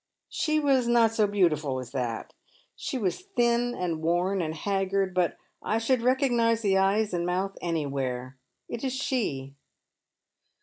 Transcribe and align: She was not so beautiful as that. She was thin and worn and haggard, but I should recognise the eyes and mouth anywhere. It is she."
She 0.29 0.59
was 0.59 0.87
not 0.87 1.11
so 1.13 1.27
beautiful 1.27 1.77
as 1.79 1.91
that. 1.91 2.33
She 2.75 2.97
was 2.97 3.21
thin 3.37 3.75
and 3.75 4.01
worn 4.01 4.41
and 4.41 4.55
haggard, 4.55 5.13
but 5.13 5.37
I 5.61 5.77
should 5.77 6.01
recognise 6.01 6.63
the 6.63 6.75
eyes 6.75 7.13
and 7.13 7.23
mouth 7.23 7.55
anywhere. 7.61 8.39
It 8.67 8.83
is 8.83 8.93
she." 8.93 9.53